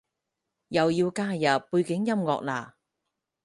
[0.69, 2.71] 又要加入背景音樂喇？